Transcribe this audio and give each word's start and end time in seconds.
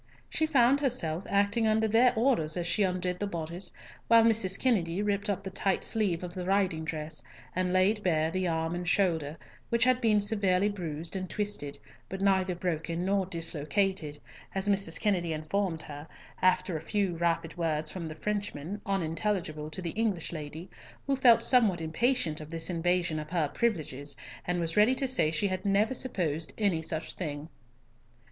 She 0.31 0.47
found 0.47 0.79
herself 0.79 1.25
acting 1.29 1.67
under 1.67 1.87
their 1.87 2.11
orders 2.15 2.57
as 2.57 2.65
she 2.65 2.81
undid 2.81 3.19
the 3.19 3.27
boddice, 3.27 3.71
while 4.07 4.23
Mrs. 4.23 4.57
Kennedy 4.57 5.03
ripped 5.03 5.29
up 5.29 5.43
the 5.43 5.51
tight 5.51 5.83
sleeve 5.83 6.23
of 6.23 6.33
the 6.33 6.43
riding 6.43 6.83
dress, 6.83 7.21
and 7.55 7.71
laid 7.71 8.01
bare 8.01 8.31
the 8.31 8.47
arm 8.47 8.73
and 8.73 8.89
shoulder, 8.89 9.37
which 9.69 9.83
had 9.83 10.01
been 10.01 10.19
severely 10.19 10.69
bruised 10.69 11.15
and 11.15 11.29
twisted, 11.29 11.77
but 12.09 12.19
neither 12.19 12.55
broken 12.55 13.05
nor 13.05 13.27
dislocated, 13.27 14.17
as 14.55 14.67
Mrs. 14.67 14.99
Kennedy 14.99 15.33
informed 15.33 15.83
her, 15.83 16.07
after 16.41 16.75
a 16.75 16.81
few 16.81 17.15
rapid 17.15 17.55
words 17.55 17.91
from 17.91 18.07
the 18.07 18.15
Frenchman, 18.15 18.81
unintelligible 18.87 19.69
to 19.69 19.83
the 19.83 19.91
English 19.91 20.31
lady, 20.31 20.67
who 21.05 21.15
felt 21.15 21.43
somewhat 21.43 21.79
impatient 21.79 22.41
of 22.41 22.49
this 22.49 22.71
invasion 22.71 23.19
of 23.19 23.29
her 23.29 23.47
privileges, 23.49 24.15
and 24.47 24.59
was 24.59 24.75
ready 24.75 24.95
to 24.95 25.07
say 25.07 25.29
she 25.29 25.49
had 25.49 25.63
never 25.63 25.93
supposed 25.93 26.53
any 26.57 26.81
such 26.81 27.13
thing. 27.13 27.49